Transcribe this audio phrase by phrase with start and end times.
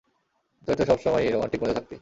[0.67, 1.89] তুই তো সবসময়ই রোমান্টিক মুডে থাকতি!